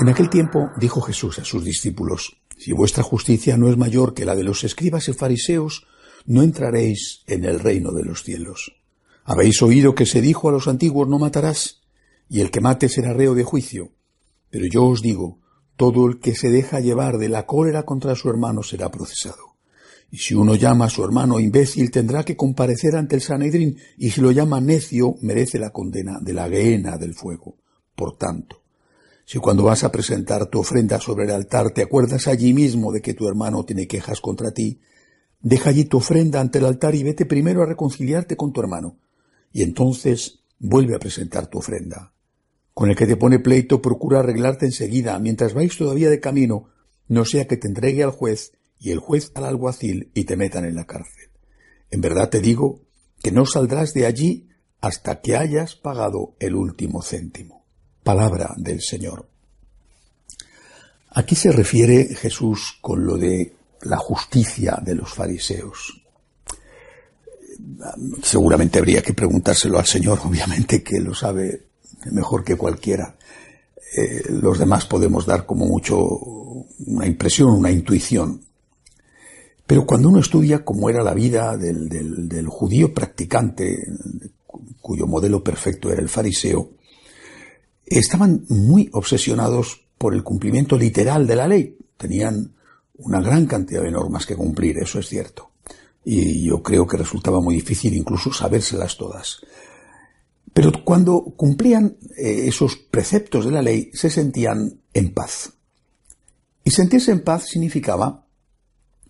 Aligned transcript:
En 0.00 0.08
aquel 0.08 0.30
tiempo 0.30 0.70
dijo 0.78 1.02
Jesús 1.02 1.38
a 1.40 1.44
sus 1.44 1.62
discípulos, 1.62 2.40
Si 2.56 2.72
vuestra 2.72 3.02
justicia 3.02 3.58
no 3.58 3.68
es 3.68 3.76
mayor 3.76 4.14
que 4.14 4.24
la 4.24 4.34
de 4.34 4.44
los 4.44 4.64
escribas 4.64 5.06
y 5.08 5.12
fariseos, 5.12 5.86
no 6.24 6.42
entraréis 6.42 7.20
en 7.26 7.44
el 7.44 7.60
reino 7.60 7.92
de 7.92 8.04
los 8.04 8.22
cielos. 8.22 8.80
Habéis 9.24 9.60
oído 9.60 9.94
que 9.94 10.06
se 10.06 10.22
dijo 10.22 10.48
a 10.48 10.52
los 10.52 10.68
antiguos 10.68 11.06
no 11.06 11.18
matarás, 11.18 11.82
y 12.30 12.40
el 12.40 12.50
que 12.50 12.62
mate 12.62 12.88
será 12.88 13.12
reo 13.12 13.34
de 13.34 13.44
juicio. 13.44 13.90
Pero 14.48 14.64
yo 14.72 14.86
os 14.86 15.02
digo, 15.02 15.38
todo 15.76 16.06
el 16.06 16.18
que 16.18 16.34
se 16.34 16.48
deja 16.48 16.80
llevar 16.80 17.18
de 17.18 17.28
la 17.28 17.44
cólera 17.44 17.82
contra 17.82 18.14
su 18.14 18.30
hermano 18.30 18.62
será 18.62 18.90
procesado. 18.90 19.56
Y 20.10 20.16
si 20.16 20.34
uno 20.34 20.54
llama 20.54 20.86
a 20.86 20.90
su 20.90 21.04
hermano 21.04 21.38
imbécil 21.40 21.90
tendrá 21.90 22.24
que 22.24 22.36
comparecer 22.36 22.96
ante 22.96 23.16
el 23.16 23.22
Sanedrín, 23.22 23.76
y 23.98 24.10
si 24.10 24.22
lo 24.22 24.30
llama 24.30 24.62
necio 24.62 25.16
merece 25.20 25.58
la 25.58 25.70
condena 25.70 26.20
de 26.22 26.32
la 26.32 26.48
guena 26.48 26.96
del 26.96 27.14
fuego. 27.14 27.58
Por 27.94 28.16
tanto, 28.16 28.59
si 29.30 29.38
cuando 29.38 29.62
vas 29.62 29.84
a 29.84 29.92
presentar 29.92 30.46
tu 30.46 30.58
ofrenda 30.58 30.98
sobre 30.98 31.24
el 31.24 31.30
altar 31.30 31.70
te 31.70 31.82
acuerdas 31.82 32.26
allí 32.26 32.52
mismo 32.52 32.90
de 32.90 33.00
que 33.00 33.14
tu 33.14 33.28
hermano 33.28 33.64
tiene 33.64 33.86
quejas 33.86 34.20
contra 34.20 34.50
ti, 34.50 34.80
deja 35.40 35.70
allí 35.70 35.84
tu 35.84 35.98
ofrenda 35.98 36.40
ante 36.40 36.58
el 36.58 36.64
altar 36.64 36.96
y 36.96 37.04
vete 37.04 37.26
primero 37.26 37.62
a 37.62 37.66
reconciliarte 37.66 38.36
con 38.36 38.52
tu 38.52 38.60
hermano, 38.60 38.98
y 39.52 39.62
entonces 39.62 40.40
vuelve 40.58 40.96
a 40.96 40.98
presentar 40.98 41.46
tu 41.46 41.58
ofrenda. 41.58 42.12
Con 42.74 42.90
el 42.90 42.96
que 42.96 43.06
te 43.06 43.16
pone 43.16 43.38
pleito 43.38 43.80
procura 43.80 44.18
arreglarte 44.18 44.66
enseguida, 44.66 45.16
mientras 45.20 45.54
vais 45.54 45.78
todavía 45.78 46.10
de 46.10 46.18
camino, 46.18 46.64
no 47.06 47.24
sea 47.24 47.46
que 47.46 47.56
te 47.56 47.68
entregue 47.68 48.02
al 48.02 48.10
juez 48.10 48.54
y 48.80 48.90
el 48.90 48.98
juez 48.98 49.30
al 49.36 49.44
alguacil 49.44 50.10
y 50.12 50.24
te 50.24 50.36
metan 50.36 50.64
en 50.64 50.74
la 50.74 50.88
cárcel. 50.88 51.30
En 51.92 52.00
verdad 52.00 52.30
te 52.30 52.40
digo 52.40 52.80
que 53.22 53.30
no 53.30 53.46
saldrás 53.46 53.94
de 53.94 54.06
allí 54.06 54.48
hasta 54.80 55.20
que 55.20 55.36
hayas 55.36 55.76
pagado 55.76 56.34
el 56.40 56.56
último 56.56 57.00
céntimo 57.00 57.59
palabra 58.02 58.54
del 58.56 58.80
Señor. 58.80 59.26
Aquí 61.12 61.34
se 61.34 61.50
refiere 61.50 62.14
Jesús 62.14 62.78
con 62.80 63.04
lo 63.04 63.16
de 63.16 63.52
la 63.82 63.96
justicia 63.96 64.78
de 64.82 64.94
los 64.94 65.12
fariseos. 65.12 66.02
Seguramente 68.22 68.78
habría 68.78 69.02
que 69.02 69.14
preguntárselo 69.14 69.78
al 69.78 69.86
Señor, 69.86 70.20
obviamente 70.24 70.82
que 70.82 71.00
lo 71.00 71.14
sabe 71.14 71.66
mejor 72.12 72.44
que 72.44 72.56
cualquiera. 72.56 73.16
Eh, 73.96 74.22
los 74.30 74.58
demás 74.58 74.86
podemos 74.86 75.26
dar 75.26 75.46
como 75.46 75.66
mucho 75.66 75.98
una 75.98 77.06
impresión, 77.06 77.50
una 77.50 77.70
intuición. 77.70 78.44
Pero 79.66 79.86
cuando 79.86 80.08
uno 80.08 80.20
estudia 80.20 80.64
cómo 80.64 80.90
era 80.90 81.02
la 81.02 81.14
vida 81.14 81.56
del, 81.56 81.88
del 82.28 82.46
judío 82.48 82.92
practicante, 82.92 83.78
cuyo 84.80 85.06
modelo 85.06 85.44
perfecto 85.44 85.92
era 85.92 86.00
el 86.00 86.08
fariseo, 86.08 86.70
estaban 87.98 88.44
muy 88.48 88.88
obsesionados 88.92 89.82
por 89.98 90.14
el 90.14 90.22
cumplimiento 90.22 90.78
literal 90.78 91.26
de 91.26 91.36
la 91.36 91.48
ley. 91.48 91.76
Tenían 91.96 92.54
una 92.98 93.20
gran 93.20 93.46
cantidad 93.46 93.82
de 93.82 93.90
normas 93.90 94.26
que 94.26 94.36
cumplir, 94.36 94.78
eso 94.78 94.98
es 94.98 95.08
cierto. 95.08 95.50
Y 96.04 96.44
yo 96.44 96.62
creo 96.62 96.86
que 96.86 96.96
resultaba 96.96 97.40
muy 97.40 97.56
difícil 97.56 97.94
incluso 97.94 98.32
sabérselas 98.32 98.96
todas. 98.96 99.40
Pero 100.52 100.72
cuando 100.84 101.22
cumplían 101.36 101.96
eh, 102.16 102.46
esos 102.46 102.76
preceptos 102.76 103.44
de 103.44 103.50
la 103.50 103.62
ley, 103.62 103.90
se 103.92 104.10
sentían 104.10 104.80
en 104.94 105.12
paz. 105.12 105.52
Y 106.64 106.70
sentirse 106.70 107.12
en 107.12 107.22
paz 107.22 107.46
significaba 107.48 108.26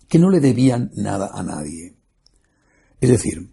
que 0.07 0.19
no 0.19 0.29
le 0.29 0.39
debían 0.39 0.91
nada 0.95 1.31
a 1.33 1.43
nadie. 1.43 1.95
Es 2.99 3.09
decir, 3.09 3.49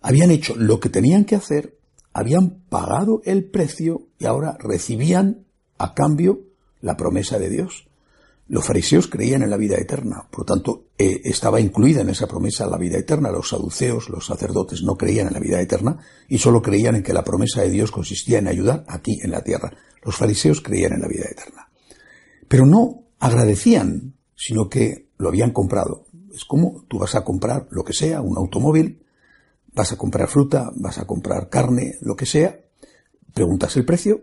habían 0.00 0.30
hecho 0.30 0.54
lo 0.56 0.78
que 0.78 0.88
tenían 0.88 1.24
que 1.24 1.36
hacer 1.36 1.78
habían 2.12 2.62
pagado 2.68 3.22
el 3.24 3.44
precio 3.44 4.08
y 4.18 4.26
ahora 4.26 4.56
recibían 4.58 5.46
a 5.78 5.94
cambio 5.94 6.40
la 6.80 6.96
promesa 6.96 7.38
de 7.38 7.48
Dios. 7.48 7.88
Los 8.48 8.66
fariseos 8.66 9.08
creían 9.08 9.42
en 9.42 9.50
la 9.50 9.56
vida 9.56 9.76
eterna, 9.76 10.26
por 10.30 10.40
lo 10.40 10.44
tanto 10.44 10.84
eh, 10.98 11.22
estaba 11.24 11.60
incluida 11.60 12.02
en 12.02 12.10
esa 12.10 12.26
promesa 12.26 12.66
la 12.66 12.76
vida 12.76 12.98
eterna. 12.98 13.30
Los 13.30 13.48
saduceos, 13.48 14.10
los 14.10 14.26
sacerdotes 14.26 14.82
no 14.82 14.96
creían 14.96 15.28
en 15.28 15.34
la 15.34 15.40
vida 15.40 15.60
eterna 15.60 15.98
y 16.28 16.38
solo 16.38 16.60
creían 16.60 16.96
en 16.96 17.02
que 17.02 17.14
la 17.14 17.24
promesa 17.24 17.62
de 17.62 17.70
Dios 17.70 17.90
consistía 17.90 18.38
en 18.38 18.48
ayudar 18.48 18.84
aquí 18.88 19.18
en 19.22 19.30
la 19.30 19.42
tierra. 19.42 19.72
Los 20.04 20.16
fariseos 20.16 20.60
creían 20.60 20.92
en 20.92 21.00
la 21.00 21.08
vida 21.08 21.24
eterna. 21.30 21.68
Pero 22.48 22.66
no 22.66 23.04
agradecían, 23.20 24.14
sino 24.36 24.68
que 24.68 25.08
lo 25.16 25.28
habían 25.28 25.52
comprado. 25.52 26.04
Es 26.34 26.44
como 26.44 26.84
tú 26.88 26.98
vas 26.98 27.14
a 27.14 27.24
comprar 27.24 27.68
lo 27.70 27.84
que 27.84 27.92
sea, 27.92 28.20
un 28.20 28.36
automóvil, 28.36 29.01
Vas 29.74 29.92
a 29.92 29.96
comprar 29.96 30.28
fruta, 30.28 30.70
vas 30.76 30.98
a 30.98 31.06
comprar 31.06 31.48
carne, 31.48 31.96
lo 32.00 32.14
que 32.14 32.26
sea, 32.26 32.60
preguntas 33.32 33.76
el 33.76 33.84
precio, 33.84 34.22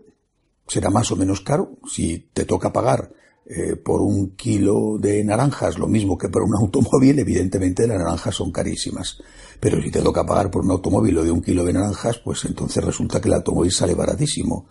será 0.66 0.90
más 0.90 1.10
o 1.10 1.16
menos 1.16 1.40
caro. 1.40 1.78
Si 1.90 2.30
te 2.32 2.44
toca 2.44 2.72
pagar 2.72 3.12
eh, 3.46 3.74
por 3.74 4.00
un 4.00 4.36
kilo 4.36 4.96
de 4.98 5.24
naranjas 5.24 5.76
lo 5.76 5.88
mismo 5.88 6.16
que 6.16 6.28
por 6.28 6.42
un 6.42 6.54
automóvil, 6.60 7.18
evidentemente 7.18 7.86
las 7.86 7.98
naranjas 7.98 8.36
son 8.36 8.52
carísimas. 8.52 9.18
Pero 9.58 9.82
si 9.82 9.90
te 9.90 10.00
toca 10.00 10.24
pagar 10.24 10.50
por 10.50 10.64
un 10.64 10.70
automóvil 10.70 11.18
o 11.18 11.24
de 11.24 11.32
un 11.32 11.42
kilo 11.42 11.64
de 11.64 11.72
naranjas, 11.72 12.18
pues 12.18 12.44
entonces 12.44 12.84
resulta 12.84 13.20
que 13.20 13.28
el 13.28 13.34
automóvil 13.34 13.72
sale 13.72 13.94
baratísimo. 13.94 14.68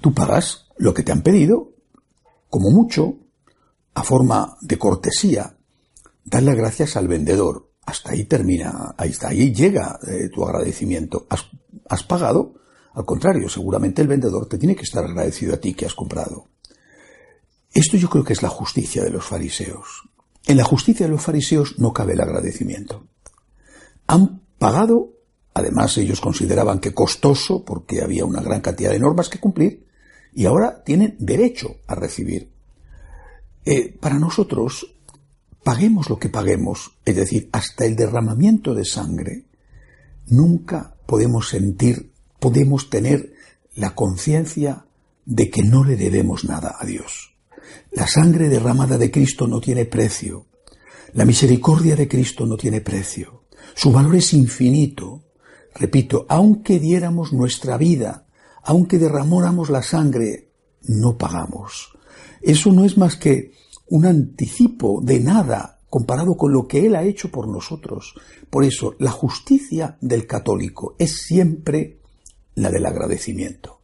Tú 0.00 0.12
pagas 0.12 0.66
lo 0.76 0.92
que 0.92 1.02
te 1.02 1.12
han 1.12 1.22
pedido, 1.22 1.72
como 2.50 2.70
mucho, 2.70 3.16
a 3.94 4.02
forma 4.02 4.56
de 4.60 4.78
cortesía, 4.78 5.56
dar 6.24 6.42
las 6.42 6.56
gracias 6.56 6.96
al 6.96 7.08
vendedor 7.08 7.69
hasta 7.90 8.12
ahí 8.12 8.24
termina, 8.24 8.94
está, 9.04 9.28
ahí 9.28 9.52
llega 9.52 9.98
eh, 10.06 10.28
tu 10.28 10.44
agradecimiento. 10.44 11.26
¿Has, 11.28 11.46
¿Has 11.88 12.02
pagado? 12.04 12.54
Al 12.94 13.04
contrario, 13.04 13.48
seguramente 13.48 14.02
el 14.02 14.08
vendedor 14.08 14.46
te 14.48 14.58
tiene 14.58 14.76
que 14.76 14.82
estar 14.82 15.04
agradecido 15.04 15.54
a 15.54 15.58
ti 15.58 15.74
que 15.74 15.86
has 15.86 15.94
comprado. 15.94 16.46
Esto 17.72 17.96
yo 17.96 18.08
creo 18.08 18.24
que 18.24 18.32
es 18.32 18.42
la 18.42 18.48
justicia 18.48 19.02
de 19.02 19.10
los 19.10 19.24
fariseos. 19.24 20.08
En 20.46 20.56
la 20.56 20.64
justicia 20.64 21.06
de 21.06 21.12
los 21.12 21.22
fariseos 21.22 21.78
no 21.78 21.92
cabe 21.92 22.14
el 22.14 22.20
agradecimiento. 22.20 23.06
Han 24.06 24.42
pagado, 24.58 25.10
además 25.54 25.96
ellos 25.98 26.20
consideraban 26.20 26.80
que 26.80 26.94
costoso 26.94 27.64
porque 27.64 28.02
había 28.02 28.24
una 28.24 28.40
gran 28.40 28.60
cantidad 28.60 28.90
de 28.90 28.98
normas 28.98 29.28
que 29.28 29.38
cumplir, 29.38 29.86
y 30.32 30.46
ahora 30.46 30.82
tienen 30.84 31.16
derecho 31.18 31.76
a 31.86 31.94
recibir. 31.94 32.50
Eh, 33.64 33.96
para 34.00 34.18
nosotros 34.18 34.94
paguemos 35.62 36.08
lo 36.08 36.18
que 36.18 36.28
paguemos, 36.28 36.92
es 37.04 37.16
decir, 37.16 37.48
hasta 37.52 37.84
el 37.84 37.96
derramamiento 37.96 38.74
de 38.74 38.84
sangre, 38.84 39.44
nunca 40.26 40.94
podemos 41.06 41.48
sentir, 41.48 42.12
podemos 42.38 42.90
tener 42.90 43.32
la 43.74 43.94
conciencia 43.94 44.86
de 45.24 45.50
que 45.50 45.62
no 45.62 45.84
le 45.84 45.96
debemos 45.96 46.44
nada 46.44 46.76
a 46.78 46.84
Dios. 46.84 47.34
La 47.92 48.06
sangre 48.06 48.48
derramada 48.48 48.98
de 48.98 49.10
Cristo 49.10 49.46
no 49.46 49.60
tiene 49.60 49.84
precio. 49.84 50.46
La 51.12 51.24
misericordia 51.24 51.96
de 51.96 52.08
Cristo 52.08 52.46
no 52.46 52.56
tiene 52.56 52.80
precio. 52.80 53.44
Su 53.74 53.92
valor 53.92 54.16
es 54.16 54.32
infinito. 54.32 55.24
Repito, 55.74 56.26
aunque 56.28 56.78
diéramos 56.78 57.32
nuestra 57.32 57.76
vida, 57.76 58.26
aunque 58.62 58.98
derramáramos 58.98 59.70
la 59.70 59.82
sangre, 59.82 60.48
no 60.82 61.16
pagamos. 61.16 61.92
Eso 62.42 62.72
no 62.72 62.84
es 62.84 62.96
más 62.96 63.16
que 63.16 63.52
un 63.90 64.06
anticipo 64.06 65.00
de 65.02 65.20
nada 65.20 65.78
comparado 65.88 66.36
con 66.36 66.52
lo 66.52 66.66
que 66.66 66.86
Él 66.86 66.94
ha 66.94 67.02
hecho 67.02 67.30
por 67.30 67.48
nosotros. 67.48 68.14
Por 68.48 68.64
eso, 68.64 68.94
la 68.98 69.10
justicia 69.10 69.98
del 70.00 70.26
católico 70.26 70.94
es 70.98 71.22
siempre 71.22 71.98
la 72.54 72.70
del 72.70 72.86
agradecimiento. 72.86 73.80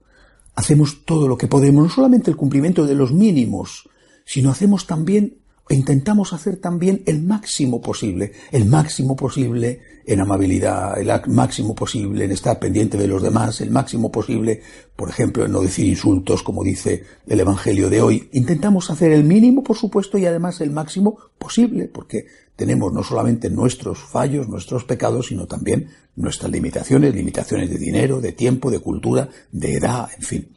Hacemos 0.54 1.04
todo 1.04 1.28
lo 1.28 1.36
que 1.36 1.48
podemos, 1.48 1.84
no 1.84 1.90
solamente 1.90 2.30
el 2.30 2.36
cumplimiento 2.36 2.86
de 2.86 2.94
los 2.94 3.12
mínimos, 3.12 3.88
sino 4.24 4.50
hacemos 4.50 4.86
también 4.86 5.38
intentamos 5.68 6.32
hacer 6.32 6.56
también 6.56 7.02
el 7.06 7.22
máximo 7.22 7.80
posible, 7.80 8.32
el 8.52 8.66
máximo 8.66 9.16
posible 9.16 9.80
en 10.06 10.20
amabilidad, 10.20 10.98
el 11.00 11.10
máximo 11.26 11.74
posible 11.74 12.24
en 12.24 12.30
estar 12.30 12.60
pendiente 12.60 12.96
de 12.96 13.08
los 13.08 13.22
demás, 13.22 13.60
el 13.60 13.72
máximo 13.72 14.12
posible, 14.12 14.62
por 14.94 15.10
ejemplo, 15.10 15.44
en 15.44 15.52
no 15.52 15.60
decir 15.60 15.86
insultos, 15.86 16.44
como 16.44 16.62
dice 16.62 17.02
el 17.26 17.40
Evangelio 17.40 17.90
de 17.90 18.00
hoy. 18.00 18.28
Intentamos 18.32 18.90
hacer 18.90 19.10
el 19.10 19.24
mínimo, 19.24 19.64
por 19.64 19.76
supuesto, 19.76 20.16
y 20.18 20.26
además 20.26 20.60
el 20.60 20.70
máximo 20.70 21.18
posible, 21.38 21.88
porque 21.88 22.26
tenemos 22.54 22.92
no 22.92 23.02
solamente 23.02 23.50
nuestros 23.50 23.98
fallos, 23.98 24.48
nuestros 24.48 24.84
pecados, 24.84 25.26
sino 25.26 25.46
también 25.46 25.88
nuestras 26.14 26.52
limitaciones, 26.52 27.12
limitaciones 27.12 27.68
de 27.68 27.78
dinero, 27.78 28.20
de 28.20 28.32
tiempo, 28.32 28.70
de 28.70 28.78
cultura, 28.78 29.28
de 29.50 29.74
edad, 29.74 30.08
en 30.16 30.22
fin. 30.22 30.48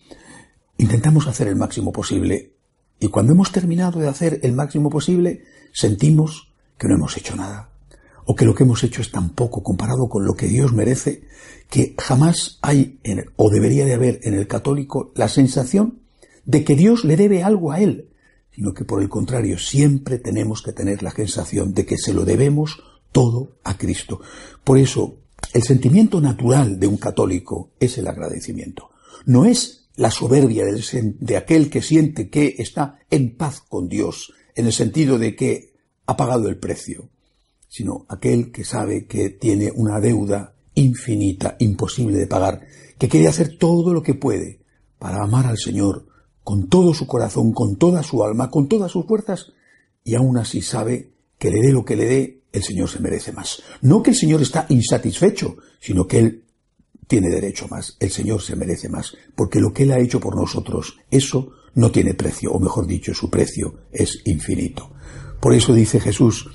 Intentamos 0.77 1.27
hacer 1.27 1.47
el 1.47 1.55
máximo 1.55 1.91
posible 1.91 2.58
y 2.99 3.07
cuando 3.07 3.33
hemos 3.33 3.51
terminado 3.51 3.99
de 3.99 4.07
hacer 4.07 4.39
el 4.43 4.53
máximo 4.53 4.89
posible, 4.89 5.43
sentimos 5.71 6.51
que 6.77 6.87
no 6.87 6.95
hemos 6.95 7.15
hecho 7.17 7.35
nada, 7.35 7.69
o 8.25 8.35
que 8.35 8.45
lo 8.45 8.53
que 8.53 8.63
hemos 8.63 8.83
hecho 8.83 9.01
es 9.01 9.11
tan 9.11 9.29
poco 9.29 9.63
comparado 9.63 10.07
con 10.09 10.25
lo 10.25 10.35
que 10.35 10.47
Dios 10.47 10.73
merece, 10.73 11.23
que 11.69 11.95
jamás 11.97 12.59
hay, 12.61 12.99
o 13.35 13.49
debería 13.49 13.85
de 13.85 13.93
haber 13.93 14.19
en 14.23 14.33
el 14.33 14.47
católico, 14.47 15.11
la 15.15 15.27
sensación 15.27 15.99
de 16.45 16.63
que 16.63 16.75
Dios 16.75 17.05
le 17.05 17.15
debe 17.15 17.43
algo 17.43 17.71
a 17.71 17.79
él, 17.79 18.09
sino 18.53 18.73
que 18.73 18.85
por 18.85 19.01
el 19.01 19.09
contrario 19.09 19.57
siempre 19.57 20.17
tenemos 20.17 20.61
que 20.61 20.73
tener 20.73 21.03
la 21.03 21.11
sensación 21.11 21.73
de 21.73 21.85
que 21.85 21.97
se 21.97 22.13
lo 22.13 22.25
debemos 22.25 22.83
todo 23.11 23.53
a 23.63 23.77
Cristo. 23.77 24.21
Por 24.63 24.77
eso, 24.77 25.17
el 25.53 25.63
sentimiento 25.63 26.19
natural 26.21 26.79
de 26.79 26.87
un 26.87 26.97
católico 26.97 27.71
es 27.79 27.97
el 27.97 28.07
agradecimiento. 28.07 28.89
No 29.25 29.45
es 29.45 29.78
la 29.99 30.11
soberbia 30.11 30.63
de 30.63 31.35
aquel 31.35 31.69
que 31.69 31.81
siente 31.81 32.29
que 32.29 32.55
está 32.57 32.99
en 33.09 33.35
paz 33.35 33.59
con 33.59 33.89
Dios, 33.89 34.33
en 34.55 34.65
el 34.65 34.71
sentido 34.71 35.19
de 35.19 35.35
que 35.35 35.73
ha 36.05 36.15
pagado 36.15 36.47
el 36.47 36.57
precio, 36.57 37.09
sino 37.67 38.05
aquel 38.07 38.49
que 38.49 38.63
sabe 38.63 39.07
que 39.07 39.29
tiene 39.29 39.73
una 39.75 39.99
deuda 39.99 40.53
infinita, 40.73 41.57
imposible 41.59 42.17
de 42.17 42.27
pagar, 42.27 42.61
que 42.97 43.09
quiere 43.09 43.27
hacer 43.27 43.57
todo 43.57 43.93
lo 43.93 44.01
que 44.01 44.13
puede 44.13 44.61
para 44.99 45.21
amar 45.21 45.45
al 45.47 45.57
Señor 45.57 46.07
con 46.45 46.69
todo 46.69 46.93
su 46.93 47.05
corazón, 47.05 47.51
con 47.51 47.75
toda 47.75 48.01
su 48.01 48.23
alma, 48.23 48.49
con 48.49 48.69
todas 48.69 48.93
sus 48.93 49.05
fuerzas, 49.05 49.51
y 50.05 50.15
aún 50.15 50.37
así 50.37 50.61
sabe 50.61 51.11
que 51.37 51.51
le 51.51 51.59
dé 51.59 51.73
lo 51.73 51.83
que 51.83 51.97
le 51.97 52.05
dé, 52.05 52.41
el 52.53 52.63
Señor 52.63 52.87
se 52.87 53.01
merece 53.01 53.33
más. 53.33 53.61
No 53.81 54.01
que 54.01 54.11
el 54.11 54.15
Señor 54.15 54.41
está 54.41 54.65
insatisfecho, 54.69 55.57
sino 55.81 56.07
que 56.07 56.19
Él 56.19 56.43
tiene 57.09 57.29
derecho 57.29 57.67
más, 57.67 57.97
el 57.99 58.11
Señor 58.11 58.39
se 58.39 58.55
merece 58.55 58.87
más, 58.87 59.17
porque 59.35 59.59
lo 59.59 59.73
que 59.73 59.81
Él 59.81 59.91
ha 59.91 59.99
hecho 59.99 60.19
por 60.19 60.35
nosotros, 60.35 60.99
eso 61.09 61.53
no 61.73 61.89
tiene 61.89 62.13
precio, 62.13 62.51
o 62.51 62.59
mejor 62.59 62.85
dicho, 62.85 63.15
su 63.15 63.31
precio 63.31 63.79
es 63.91 64.21
infinito. 64.25 64.91
Por 65.39 65.55
eso 65.55 65.73
dice 65.73 65.99
Jesús, 65.99 66.47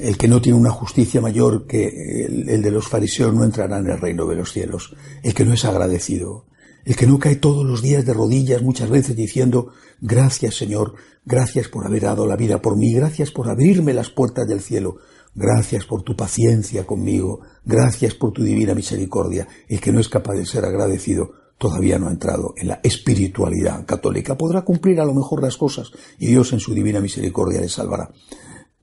el 0.00 0.16
que 0.16 0.26
no 0.26 0.40
tiene 0.40 0.58
una 0.58 0.70
justicia 0.70 1.20
mayor 1.20 1.66
que 1.66 2.24
el, 2.24 2.62
de 2.62 2.70
los 2.70 2.88
fariseos 2.88 3.34
no 3.34 3.44
entrará 3.44 3.80
en 3.80 3.90
el 3.90 4.00
reino 4.00 4.24
de 4.24 4.36
los 4.36 4.50
cielos. 4.50 4.96
El 5.22 5.34
que 5.34 5.44
no 5.44 5.52
es 5.52 5.66
agradecido, 5.66 6.46
el 6.88 6.96
que 6.96 7.06
no 7.06 7.18
cae 7.18 7.36
todos 7.36 7.64
los 7.64 7.82
días 7.82 8.04
de 8.04 8.14
rodillas 8.14 8.62
muchas 8.62 8.90
veces 8.90 9.14
diciendo, 9.14 9.68
gracias 10.00 10.56
Señor, 10.56 10.94
gracias 11.24 11.68
por 11.68 11.86
haber 11.86 12.02
dado 12.02 12.26
la 12.26 12.34
vida 12.34 12.60
por 12.60 12.76
mí, 12.76 12.92
gracias 12.94 13.30
por 13.30 13.48
abrirme 13.48 13.92
las 13.92 14.10
puertas 14.10 14.48
del 14.48 14.60
cielo, 14.60 14.96
Gracias 15.34 15.84
por 15.84 16.02
tu 16.02 16.16
paciencia 16.16 16.84
conmigo, 16.84 17.42
gracias 17.64 18.14
por 18.14 18.32
tu 18.32 18.42
divina 18.42 18.74
misericordia. 18.74 19.46
El 19.68 19.80
que 19.80 19.92
no 19.92 20.00
es 20.00 20.08
capaz 20.08 20.34
de 20.34 20.44
ser 20.44 20.64
agradecido 20.64 21.30
todavía 21.56 21.96
no 21.96 22.08
ha 22.08 22.10
entrado 22.10 22.54
en 22.56 22.66
la 22.66 22.80
espiritualidad 22.82 23.86
católica. 23.86 24.36
Podrá 24.36 24.62
cumplir 24.62 25.00
a 25.00 25.04
lo 25.04 25.14
mejor 25.14 25.40
las 25.40 25.56
cosas 25.56 25.92
y 26.18 26.26
Dios 26.26 26.52
en 26.52 26.58
su 26.58 26.74
divina 26.74 27.00
misericordia 27.00 27.60
le 27.60 27.68
salvará. 27.68 28.10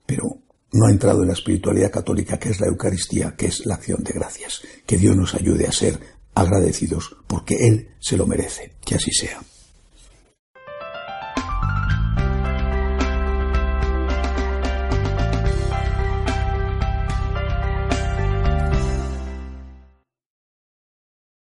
Pero 0.06 0.24
no 0.72 0.86
ha 0.86 0.90
entrado 0.90 1.20
en 1.20 1.28
la 1.28 1.34
espiritualidad 1.34 1.90
católica 1.90 2.38
que 2.38 2.48
es 2.48 2.58
la 2.58 2.68
Eucaristía, 2.68 3.34
que 3.36 3.46
es 3.48 3.66
la 3.66 3.74
acción 3.74 4.02
de 4.02 4.12
gracias. 4.12 4.62
Que 4.86 4.96
Dios 4.96 5.14
nos 5.14 5.34
ayude 5.34 5.66
a 5.66 5.72
ser 5.72 6.00
agradecidos 6.36 7.16
porque 7.26 7.56
Él 7.58 7.88
se 7.98 8.16
lo 8.16 8.26
merece. 8.26 8.74
Que 8.84 8.94
así 8.94 9.10
sea. 9.10 9.40